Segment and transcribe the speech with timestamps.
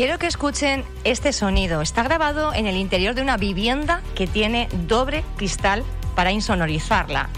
[0.00, 1.82] Quiero que escuchen este sonido.
[1.82, 5.84] Está grabado en el interior de una vivienda que tiene doble cristal
[6.16, 7.28] para insonorizarla.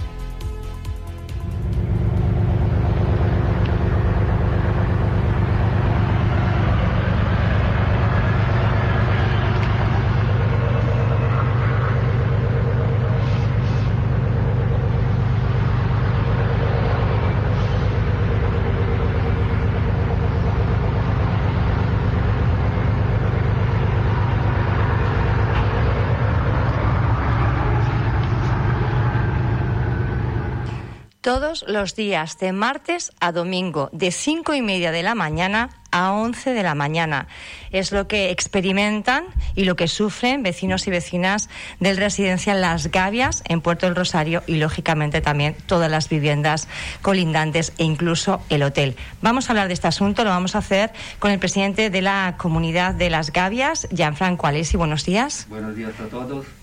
[31.23, 36.13] Todos los días, de martes a domingo, de cinco y media de la mañana a
[36.13, 37.29] 11 de la mañana.
[37.71, 43.45] Es lo que experimentan y lo que sufren vecinos y vecinas del residencial Las Gavias
[43.47, 46.67] en Puerto del Rosario y, lógicamente, también todas las viviendas
[47.03, 48.97] colindantes e incluso el hotel.
[49.21, 52.35] Vamos a hablar de este asunto, lo vamos a hacer con el presidente de la
[52.37, 54.77] comunidad de Las Gavias, Gianfranco Alesi.
[54.77, 55.47] Buenos días.
[55.49, 56.62] Buenos días a todos.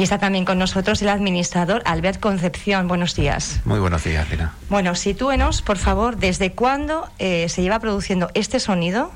[0.00, 2.88] Y está también con nosotros el administrador Albert Concepción.
[2.88, 3.60] Buenos días.
[3.66, 4.54] Muy buenos días, Lina.
[4.70, 9.12] Bueno, sitúenos, por favor, desde cuándo eh, se lleva produciendo este sonido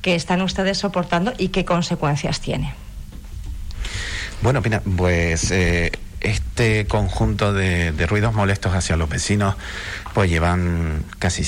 [0.00, 2.72] que están ustedes soportando y qué consecuencias tiene.
[4.42, 9.56] Bueno, Pina, pues eh, este conjunto de, ruidos molestos hacia los vecinos
[10.14, 11.42] pues llevan casi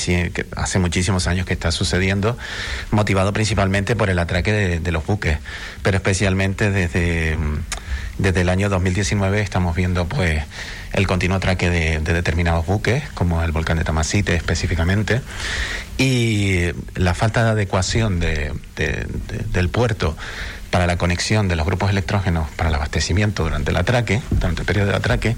[0.56, 2.36] hace muchísimos años que está sucediendo,
[2.90, 5.38] motivado principalmente por el atraque de, de los buques,
[5.82, 7.38] pero especialmente desde
[8.18, 10.42] desde el año 2019 estamos viendo pues
[10.92, 15.20] el continuo atraque de, determinados buques, como el volcán de Tamasite específicamente,
[15.98, 20.16] y la falta de adecuación del puerto
[20.70, 24.66] para la conexión de los grupos electrógenos para el abastecimiento durante el atraque, durante el
[24.66, 25.36] periodo de atraque,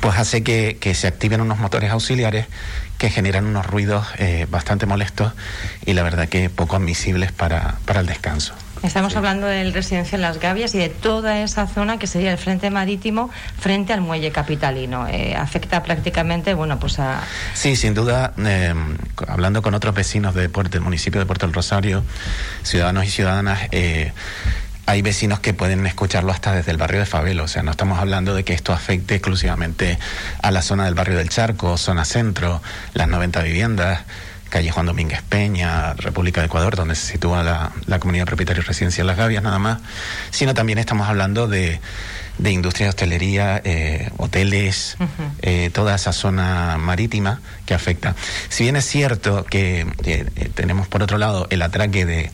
[0.00, 2.46] pues hace que, se activen unos motores auxiliares
[2.98, 5.32] que generan unos ruidos eh, bastante molestos
[5.86, 8.54] y la verdad que poco admisibles para el descanso.
[8.82, 12.70] Estamos hablando del residencial Las Gavias y de toda esa zona que sería el frente
[12.70, 15.06] marítimo frente al muelle capitalino.
[15.08, 17.22] Eh, afecta prácticamente, bueno, pues a...
[17.54, 18.74] Sí, sin duda, eh,
[19.26, 22.04] hablando con otros vecinos de del municipio de Puerto del Rosario,
[22.62, 24.12] ciudadanos y ciudadanas, eh,
[24.86, 27.44] hay vecinos que pueden escucharlo hasta desde el barrio de Fabelo.
[27.44, 29.98] O sea, no estamos hablando de que esto afecte exclusivamente
[30.40, 32.62] a la zona del barrio del Charco, zona centro,
[32.94, 34.00] las 90 viviendas
[34.48, 39.06] calle Juan Domínguez Peña, República de Ecuador, donde se sitúa la, comunidad propietaria y residencial
[39.06, 39.80] Las Gavias, nada más,
[40.30, 41.80] sino también estamos hablando de
[42.38, 44.96] de industria de hostelería, eh, hoteles,
[45.42, 48.14] eh, toda esa zona marítima que afecta.
[48.48, 52.30] Si bien es cierto que eh, tenemos por otro lado el atraque de,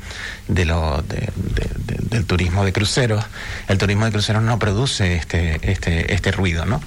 [0.49, 3.25] de, lo, del turismo de cruceros,
[3.69, 6.81] el turismo de cruceros no produce este, este, este ruido, ¿no?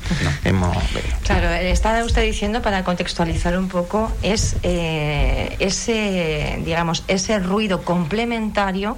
[0.43, 0.77] Hemos,
[1.23, 8.97] claro, está usted diciendo, para contextualizar un poco, es ese, digamos, ese ruido complementario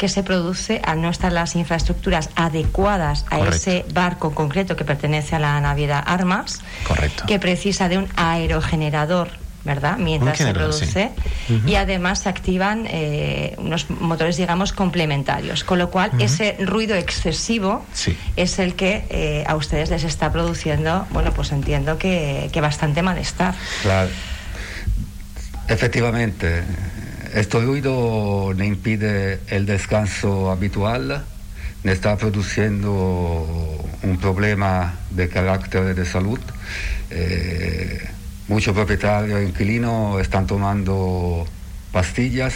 [0.00, 5.36] que se produce al no estar las infraestructuras adecuadas a ese barco concreto que pertenece
[5.36, 7.24] a la naviera Armas, Correcto.
[7.26, 9.28] que precisa de un aerogenerador
[9.62, 9.98] ¿verdad?
[9.98, 11.10] Mientras se produce.
[11.66, 15.64] Y además se activan eh, unos motores, digamos, complementarios.
[15.64, 17.84] Con lo cual, ese ruido excesivo
[18.36, 23.02] es el que eh, a ustedes les está produciendo, bueno, pues entiendo que, que bastante
[23.02, 23.54] malestar.
[23.82, 24.08] Claro.
[25.68, 26.62] Efectivamente,
[27.34, 31.22] este ruido le impide el descanso habitual,
[31.82, 33.46] le está produciendo
[34.02, 36.40] un problema de carácter de salud.
[37.10, 38.08] Eh,
[38.48, 41.46] muchos propietarios inquilinos están tomando
[41.92, 42.54] pastillas,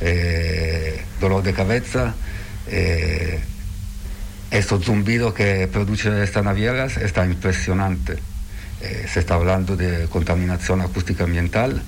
[0.00, 2.14] eh, dolor de cabeza.
[2.68, 3.40] Eh,
[4.50, 8.18] estos zumbidos que produce estas navieras está impresionante.
[8.82, 11.82] se está hablando de contaminación acústica ambiental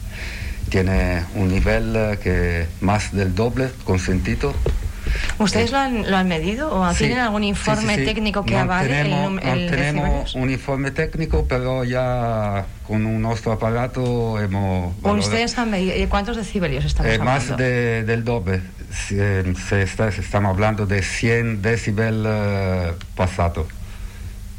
[0.69, 4.55] tiene un nivel eh, que más del doble consentido.
[5.39, 9.71] ¿Ustedes lo, han, lo, han, medido o tienen algún informe técnico que avale tenemos, el,
[9.71, 14.95] tenemos un informe técnico, pero ya con nuestro aparato hemos...
[15.03, 16.09] ¿Ustedes han medido?
[16.09, 17.51] ¿Cuántos decibelios estamos eh, hablando?
[17.51, 18.63] Más del doble.
[18.93, 23.67] Se, está, estamos hablando de 100 decibel uh, pasado.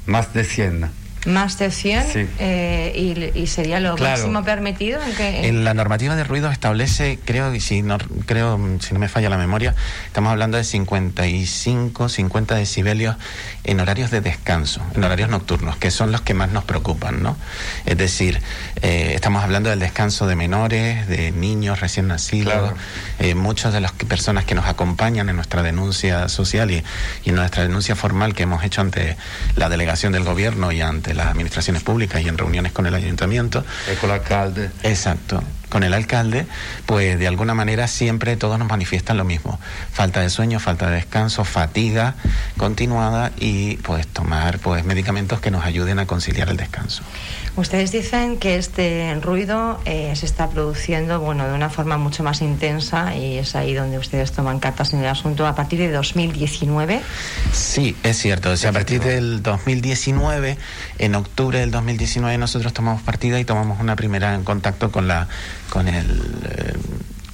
[0.06, 6.16] Más de 100 más de 100 eh, y, sería lo máximo permitido en, la normativa
[6.16, 9.75] de ruido establece creo y si no creo si no me falla la memoria
[10.06, 13.16] estamos hablando de 55 50 decibelios
[13.63, 17.38] en horarios de descanso en horarios nocturnos que son los que más nos preocupan no
[17.86, 18.42] es decir
[18.81, 22.74] eh, estamos hablando del descanso de menores de niños recién nacidos
[23.19, 26.83] eh, muchas de las personas que nos acompañan en nuestra denuncia social y,
[27.24, 29.18] y en nuestra denuncia formal que hemos hecho ante
[29.56, 33.64] la delegación del gobierno y ante las administraciones públicas y en reuniones con el ayuntamiento.
[33.92, 34.70] Y con el alcalde.
[34.84, 35.42] Exacto.
[35.70, 36.46] Con el alcalde,
[36.86, 39.60] pues de alguna manera siempre todos nos manifiestan lo mismo.
[39.92, 42.16] Falta de sueño, falta de descanso, fatiga
[42.58, 47.04] continuada y pues tomar pues medicamentos que nos ayuden a conciliar el descanso.
[47.56, 52.42] Ustedes dicen que este ruido eh, se está produciendo bueno, de una forma mucho más
[52.42, 57.02] intensa y es ahí donde ustedes toman cartas en el asunto a partir de 2019.
[57.54, 58.52] Sí, es cierto.
[58.52, 60.58] O sea, a partir del 2019,
[61.00, 65.30] en octubre del 2019 nosotros tomamos partida y tomamos una primera en contacto con la
[65.70, 66.74] con el eh,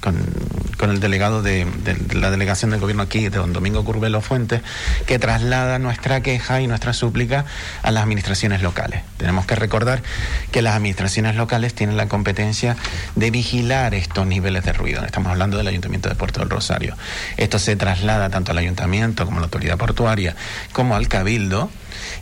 [0.02, 1.64] con, el delegado de,
[2.12, 4.62] la delegación del gobierno aquí, de don Domingo Curbelo Fuentes,
[5.06, 7.44] que traslada nuestra queja y nuestra súplica
[7.82, 9.02] a las administraciones locales.
[9.16, 10.02] Tenemos que recordar
[10.50, 12.76] que las administraciones locales tienen la competencia
[13.14, 15.04] de vigilar estos niveles de ruido.
[15.04, 16.96] Estamos hablando del Ayuntamiento de Puerto del Rosario.
[17.36, 20.34] Esto se traslada tanto al Ayuntamiento como a la autoridad portuaria
[20.72, 21.70] como al Cabildo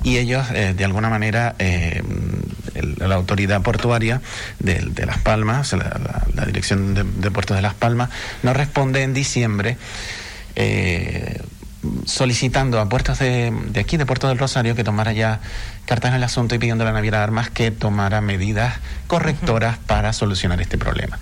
[0.03, 2.03] y ellos eh, de alguna manera eh,
[2.75, 4.21] la autoridad portuaria
[4.59, 8.11] de, Las Palmas, la, dirección de, puertos de Las Palmas,
[8.43, 9.77] nos responde en diciembre.
[10.57, 11.41] Eh,
[12.05, 15.41] solicitando a puertos de, aquí, de Puerto del Rosario, que tomara ya
[15.87, 18.75] cartas en el asunto y pidiendo a la naviera Armas que tomara medidas
[19.07, 21.19] correctoras para solucionar este problema.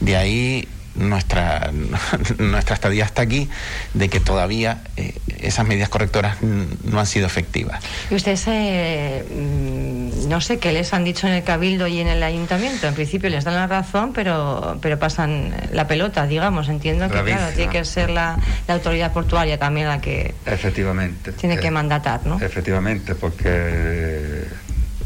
[0.00, 1.70] De ahí nuestra,
[2.38, 3.48] nuestra estadía hasta aquí
[3.94, 7.82] de que todavía eh, esas medidas correctoras no han sido efectivas.
[8.10, 12.08] Y ustedes, eh, mm, no sé qué les han dicho en el Cabildo y en
[12.08, 12.86] el Ayuntamiento.
[12.86, 16.68] En principio les dan la razón, pero, pero pasan la pelota, digamos.
[16.68, 20.34] Entiendo que, claro, tiene que ser la, autoridad portuaria también la que.
[20.46, 21.32] Efectivamente.
[21.32, 22.40] Tiene que eh, mandatar, ¿no?
[22.40, 24.44] Efectivamente, porque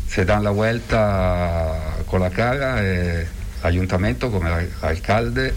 [0.09, 1.75] se dan la vuelta
[2.07, 2.81] con la cara
[3.67, 5.53] ayuntamiento, con el alcalde,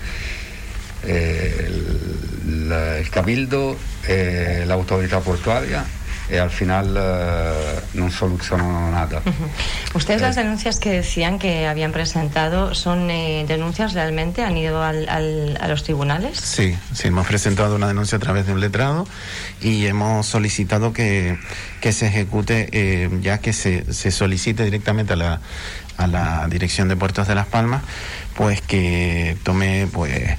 [1.03, 3.77] eh, el, cabildo,
[4.07, 5.85] eh, la autoridad portuaria
[6.31, 9.21] y al final eh, no solucionó nada.
[9.93, 14.91] Ustedes las denuncias que decían que habían presentado son denuncias realmente, han ido a
[15.67, 16.37] los tribunales.
[16.37, 19.07] Sí, sí, hemos presentado una denuncia a través de un letrado
[19.61, 21.37] y hemos solicitado que,
[21.81, 25.41] que se ejecute, ya que se, se solicite directamente a la,
[25.97, 27.83] a la Dirección de Puertos de Las Palmas,
[28.35, 30.37] pues que tome, pues,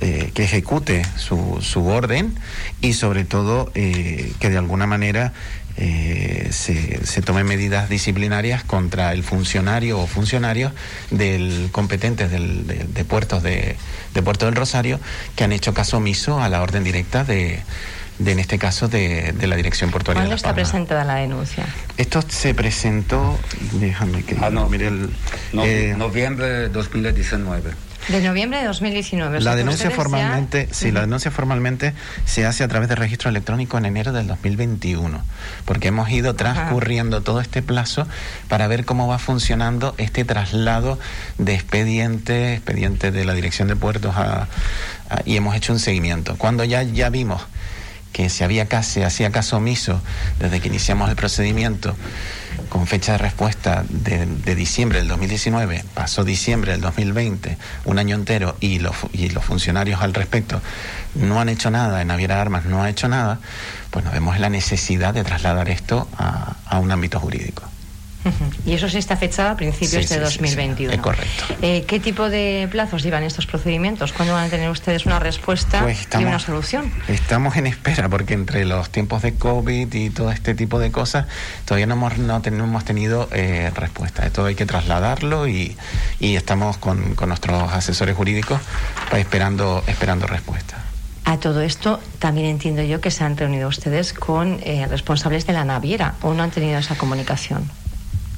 [0.00, 2.34] eh, que ejecute su, su, orden
[2.80, 5.32] y sobre todo eh, que de alguna manera
[5.76, 10.72] eh, se, se tomen medidas disciplinarias contra el funcionario o funcionarios
[11.10, 13.76] del competentes del, de, puertos de,
[14.14, 15.00] de Puerto del Rosario
[15.36, 17.62] que han hecho caso omiso a la orden directa de
[18.18, 21.66] de, en este caso, de, de la Dirección Portuaria ¿Cuándo está presentada la denuncia?
[21.96, 23.38] Esto se presentó,
[23.72, 24.36] déjame que...
[24.40, 25.10] Ah, no, mire el...
[25.54, 27.72] Eh, noviembre de 2019.
[28.08, 29.40] De noviembre de 2019.
[29.40, 31.94] La denuncia formalmente, sí, la denuncia formalmente
[32.26, 35.22] se hace a través de registro electrónico en enero del 2021,
[35.64, 38.06] porque hemos ido transcurriendo todo este plazo
[38.48, 40.98] para ver cómo va funcionando este traslado
[41.38, 44.14] de expediente, expediente de la Dirección de Puertos
[45.24, 46.36] y hemos hecho un seguimiento.
[46.36, 47.42] Cuando ya ya vimos
[48.14, 50.00] que se había casi, hacía caso omiso
[50.38, 51.96] desde que iniciamos el procedimiento
[52.68, 58.56] con fecha de respuesta de, diciembre del 2019, pasó diciembre del 2020, un año entero,
[58.60, 60.62] y los, y los funcionarios al respecto
[61.16, 63.40] no han hecho nada, en Naviera Armas no ha hecho nada,
[63.90, 67.73] pues nos vemos la necesidad de trasladar esto a un ámbito jurídico.
[68.66, 70.92] Y eso sí está fechado a principios de 2021.
[70.94, 71.44] es correcto.
[71.62, 74.12] Eh, ¿Qué tipo de plazos llevan estos procedimientos?
[74.12, 76.92] ¿Cuándo van a tener ustedes una respuesta pues y una solución?
[77.08, 81.26] Estamos en espera, porque entre los tiempos de COVID y todo este tipo de cosas,
[81.64, 84.26] todavía no hemos, no hemos tenido eh, respuesta.
[84.26, 85.76] Esto hay que trasladarlo y,
[86.20, 88.60] y estamos con, con, nuestros asesores jurídicos
[89.12, 90.78] esperando, esperando respuesta.
[91.24, 95.54] A todo esto también entiendo yo que se han reunido ustedes con eh, responsables de
[95.54, 97.70] la naviera o no han tenido esa comunicación.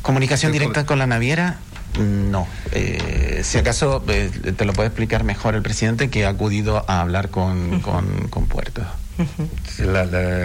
[0.07, 1.57] Comunicación directa con la naviera,
[1.99, 2.47] no.
[2.71, 7.01] Eh, si acaso eh, te lo puede explicar mejor el presidente que ha acudido a
[7.01, 8.83] hablar con, con, Puerto.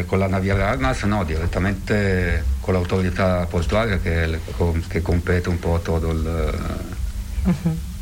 [0.07, 4.39] con la naviera Armas no, directamente con la autoridad portuaria que,
[4.89, 6.53] que compete un poco todo el...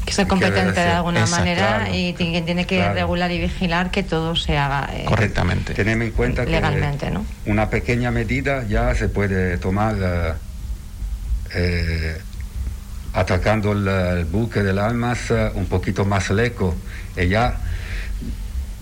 [0.06, 4.38] Que es competente de alguna manera y tiene, tiene que regular y vigilar que todo
[4.38, 5.74] se haga eh, correctamente.
[5.74, 7.26] Tenemos en cuenta legalmente, que ¿no?
[7.46, 10.38] una pequeña medida ya se puede tomar
[11.54, 12.18] eh,
[13.14, 16.76] atacando el, buque del Almas eh, un poquito más lejos
[17.16, 17.58] ya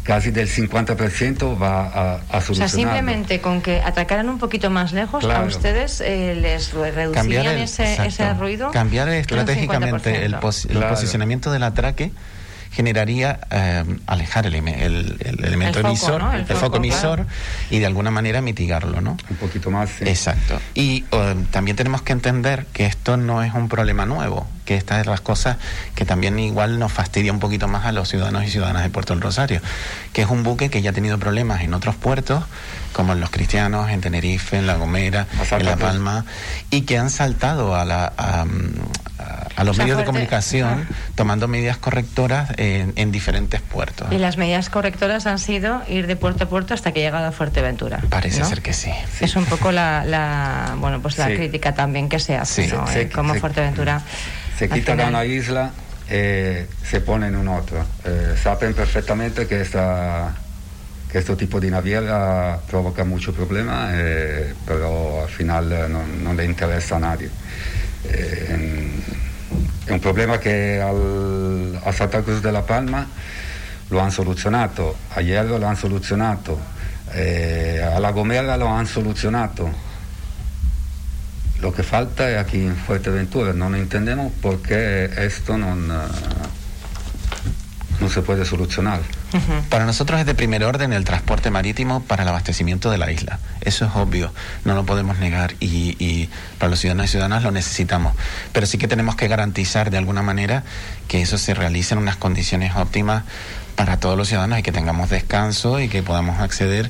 [0.07, 2.50] casi del 50% va a, a solucionar.
[2.50, 7.57] O sea, simplemente con que atacaran un poquito más lejos, a ustedes eh, les reducirían
[7.57, 8.71] ese, ese, ruido.
[8.71, 12.13] Cambiar estratégicamente el, posicionamiento del atraque
[12.71, 17.25] generaría eh, alejar el, elemento emisor, el, foco, emisor,
[17.69, 19.17] y de alguna manera mitigarlo, ¿no?
[19.29, 20.01] Un poquito más.
[20.01, 20.59] Exacto.
[20.74, 25.01] Y eh, también tenemos que entender que esto no es un problema nuevo, que estas
[25.01, 25.57] es las cosas
[25.95, 29.13] que también igual nos fastidia un poquito más a los ciudadanos y ciudadanas de Puerto
[29.13, 29.62] del Rosario,
[30.13, 32.43] que es un buque que ya ha tenido problemas en otros puertos,
[32.97, 36.25] como en Los Cristianos, en Tenerife, en La Gomera, en La Palma,
[36.71, 43.11] y que han saltado a, la, a, los medios de comunicación tomando medidas correctoras en,
[43.11, 44.11] diferentes puertos.
[44.11, 47.31] Y las medidas correctoras han sido ir de puerto a puerto hasta que llegado a
[47.31, 48.01] Fuerteventura.
[48.09, 52.35] Parece ser que sí, Es un poco la, bueno pues la crítica también que se
[52.35, 52.89] hace, ¿no?
[52.91, 54.01] Eh, como Fuerteventura.
[54.57, 55.71] Se quita de una isla
[56.09, 57.85] eh, se pone en un otro.
[58.05, 60.33] Eh, saben perfectamente que esta
[61.17, 65.91] que este tipo de naviera provoca mucho problema, eh, pero al final
[66.24, 67.29] no, le interesa a nadie.
[68.03, 73.07] es un problema que al, a Santa Cruz de la Palma
[73.89, 76.59] lo han solucionado, a Hierro lo han solucionado,
[77.09, 79.71] a La Gomera lo han solucionado
[81.62, 83.51] lo que falta es aquí en Fuerteventura.
[83.51, 86.07] No entendemos por qué esto no, no
[88.07, 88.21] se
[89.69, 93.39] Para nosotros es de primer orden el transporte marítimo para el abastecimiento de la isla.
[93.62, 94.31] Eso es obvio,
[94.63, 98.13] no lo podemos negar y, y, para los ciudadanos y ciudadanas lo necesitamos.
[98.53, 100.63] Pero sí que tenemos que garantizar de alguna manera
[101.07, 103.24] que eso se realice en unas condiciones óptimas
[103.75, 106.89] para todos los ciudadanos y que tengamos descanso y que podamos acceder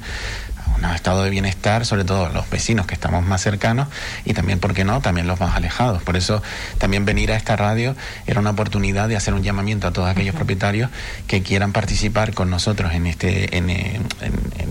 [0.83, 3.87] un estado de bienestar, sobre todo los vecinos que estamos más cercanos
[4.25, 6.03] y también, ¿por qué no?, también los más alejados.
[6.03, 6.41] Por eso
[6.77, 10.35] también venir a esta radio era una oportunidad de hacer un llamamiento a todos aquellos
[10.35, 10.89] propietarios
[11.27, 13.69] que quieran participar con nosotros en este en,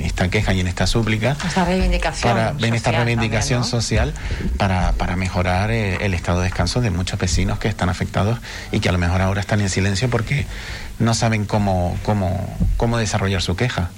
[0.01, 1.37] esta queja y en esta súplica.
[1.45, 2.33] Esta reivindicación.
[2.33, 4.15] Para, en esta reivindicación social
[4.57, 8.39] para, para mejorar eh, el estado de descanso de muchos vecinos que están afectados
[8.73, 10.47] y que a lo mejor ahora están en silencio porque
[10.99, 13.91] no saben cómo, cómo, cómo desarrollar su queja.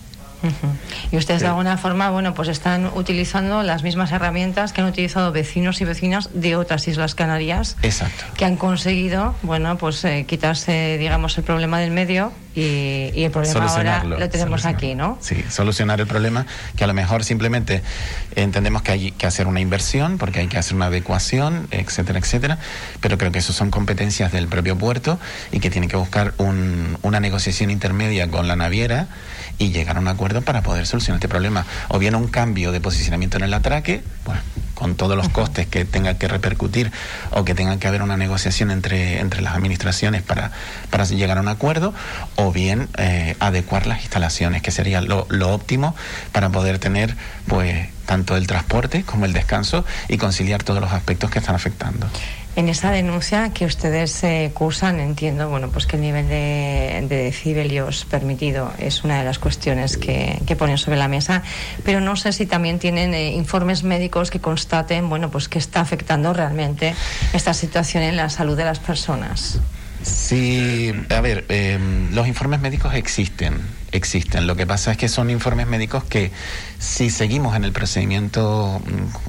[1.11, 5.33] Y ustedes de alguna forma, bueno, pues están utilizando las mismas herramientas que han utilizado
[5.33, 7.77] vecinos y vecinas de otras islas canarias.
[7.83, 8.25] Exacto.
[8.37, 13.67] Que han conseguido, bueno, pues eh, quitarse, digamos, el problema del medio y, el problema
[13.67, 15.19] ahora lo tenemos aquí, ¿no?
[15.21, 17.83] Sí, solucionar el problema que a lo mejor simplemente
[18.35, 22.59] entendemos que hay que hacer una inversión porque hay que hacer una adecuación, etcétera, etcétera,
[23.01, 25.19] pero creo que eso son competencias del propio puerto
[25.53, 29.09] y que tienen que buscar una negociación intermedia con la naviera
[29.59, 31.67] y llegar a un acuerdo para poder solucionar este problema.
[31.89, 34.41] O bien un cambio de posicionamiento en el atraque, bueno,
[34.75, 36.93] con todos los costes que tenga que repercutir
[37.33, 40.53] o que tenga que haber una negociación entre, entre las administraciones para,
[40.91, 41.93] para llegar a un acuerdo,
[42.37, 45.97] o bien eh, adecuar las instalaciones, que sería lo, lo óptimo
[46.33, 51.31] para poder tener pues tanto el transporte como el descanso y conciliar todos los aspectos
[51.31, 52.09] que están afectando.
[52.59, 58.05] En esa denuncia que ustedes eh, cursan, entiendo bueno, pues que el nivel de, decibelios
[58.05, 61.45] permitido es una de las cuestiones que, ponen sobre la mesa,
[61.85, 65.81] pero no sé si también tienen eh, informes médicos que constaten bueno, pues que está
[65.83, 66.97] afectando realmente
[67.33, 69.61] esta situación en la salud de las personas.
[70.03, 73.61] Sí, a ver, em, los informes médicos existen,
[73.93, 74.49] existen.
[74.49, 76.33] Lo que pasa es que son informes médicos que
[76.81, 78.83] si seguimos en el procedimiento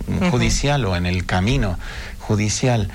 [0.08, 1.78] mm, judicial o en el camino
[2.18, 2.90] judicial,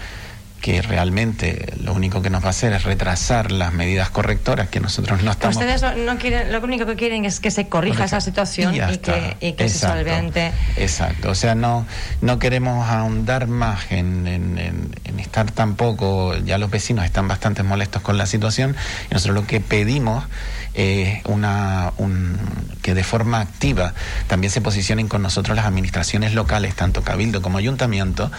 [0.65, 4.81] que realmente lo único que nos va a hacer es retrasar las medidas correctoras que
[4.81, 5.57] nosotros no estamos.
[5.57, 9.69] Ustedes no quieren, lo único que quieren es que se corrija esa situación y, que,
[9.69, 10.53] se solvente.
[10.79, 11.85] Exacto, o sea, no,
[12.23, 18.17] no queremos ahondar más en, en, estar tampoco, ya los vecinos están bastante molestos con
[18.17, 18.75] la situación.
[19.11, 20.25] Y nosotros lo que pedimos
[20.73, 22.39] es una, un,
[22.81, 23.93] que de forma activa
[24.29, 28.31] también se posicionen con nosotros las administraciones locales, tanto Cabildo como Ayuntamiento,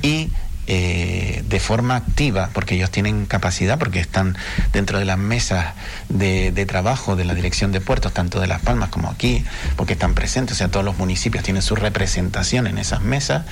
[0.00, 0.30] y
[0.68, 4.36] eh, de forma activa, porque ellos tienen capacidad, porque están
[4.72, 5.74] dentro de las mesas
[6.08, 9.44] de, trabajo de la Dirección de Puertos, tanto de Las Palmas como aquí,
[9.76, 13.44] porque están presentes, o sea, todos los municipios tienen su representación en esas mesas,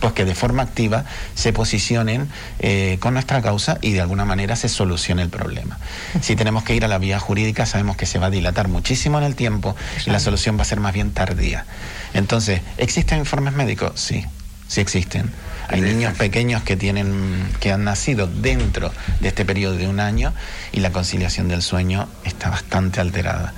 [0.00, 4.54] pues que de forma activa se posicionen eh, con nuestra causa y de alguna manera
[4.54, 5.78] se solucione el problema.
[6.20, 9.16] Si tenemos que ir a la vía jurídica, sabemos que se va a dilatar muchísimo
[9.16, 9.74] en el tiempo
[10.06, 11.64] y la solución va a ser más bien tardía.
[12.12, 13.92] Entonces, ¿existen informes médicos?
[13.98, 14.26] Sí,
[14.68, 15.32] sí existen
[15.68, 20.32] hay niños pequeños que tienen, que han nacido dentro de este periodo de un año
[20.72, 23.52] y la conciliación del sueño está bastante alterada.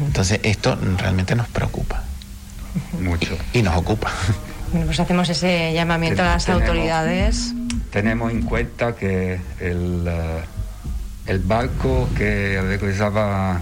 [0.00, 2.02] Entonces esto realmente nos preocupa.
[3.00, 3.36] Mucho.
[3.52, 4.10] Y, nos ocupa.
[4.72, 7.54] Bueno, pues hacemos ese llamamiento a las autoridades.
[7.90, 10.40] Tenemos en cuenta que el, eh,
[11.26, 13.60] el barco que regresaba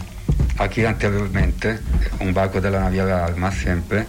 [0.59, 1.79] aquí anteriormente,
[2.21, 4.07] un barco de la naviera Arma siempre,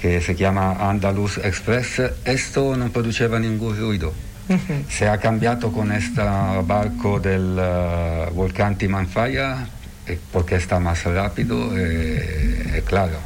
[0.00, 4.12] que se llama Andalus Express, esto no produceva ningún ruido.
[4.88, 6.22] Se ha cambiado con este
[6.64, 9.66] barco del uh, volcán Timanfaya
[10.06, 13.18] eh, porque está más rápido, eh, claro,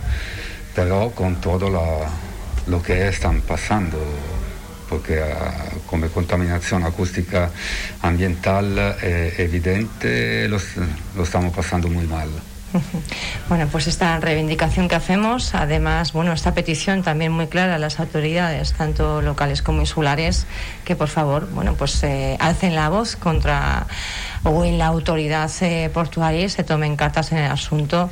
[0.75, 1.71] pero con todo
[2.67, 3.99] lo que están pasando
[4.89, 7.51] porque uh, come contaminazione acustica
[8.01, 10.61] ambiental è evidente, lo,
[11.17, 12.29] lo estamos pasando muy mal.
[13.49, 18.01] Bueno, pues esta reivindicación que hacemos, además, bueno, esta petición también muy clara a las
[18.01, 20.47] autoridades, tanto locales como insulares,
[20.85, 23.87] que por favor, bueno, pues eh, alcen la voz contra
[24.45, 28.11] o en la autoridad eh, portuaria y se tomen cartas en el asunto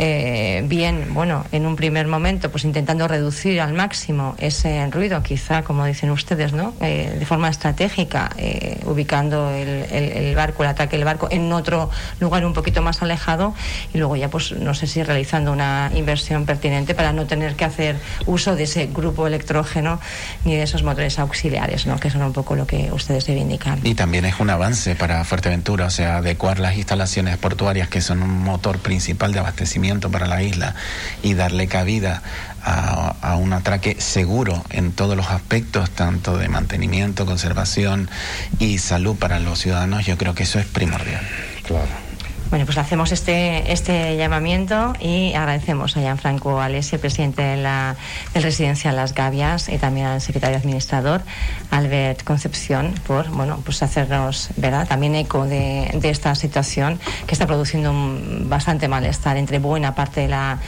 [0.00, 5.64] eh, bien, bueno, en un primer momento, pues intentando reducir al máximo ese ruido, quizá,
[5.64, 6.72] como dicen ustedes, ¿no?
[6.80, 11.90] Eh, de forma estratégica, eh, ubicando el, barco, el ataque del barco en otro
[12.20, 13.54] lugar un poquito más alejado
[13.92, 17.64] y luego ya, pues, no sé si realizando una inversión pertinente para no tener que
[17.64, 19.98] hacer uso de ese grupo electrógeno
[20.44, 21.98] ni de esos motores auxiliares, ¿no?
[21.98, 23.80] Que son un poco lo que ustedes reivindican.
[23.82, 28.22] Y también es un avance para Fuerteventura, o sea, adecuar las instalaciones portuarias que son
[28.22, 30.74] un motor principal de abastecimiento para la isla
[31.22, 32.22] y darle cabida
[32.62, 38.10] a, un atraque seguro en todos los aspectos, tanto de mantenimiento, conservación
[38.58, 41.22] y salud para los ciudadanos, yo creo que eso es primordial.
[41.64, 42.07] Claro.
[42.50, 47.96] Bueno, pues hacemos este, este llamamiento y agradecemos a Gianfranco Alessi, el presidente de la,
[48.32, 51.22] del residencial Las Gavias, y también al secretario administrador,
[51.70, 54.88] Albert Concepción, por bueno, pues hacernos ¿verdad?
[54.88, 60.22] también eco de, de esta situación que está produciendo un bastante malestar entre buena parte
[60.22, 60.58] de la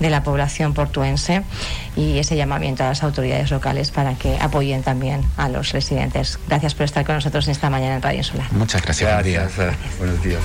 [0.00, 1.42] de la población portuense
[1.96, 6.38] y ese llamamiento a las autoridades locales para que apoyen también a los residentes.
[6.48, 8.52] Gracias por estar con nosotros en esta mañana en Radio Insular.
[8.52, 9.24] Muchas gracias.
[9.24, 9.76] gracias.
[9.98, 10.40] Buenos días.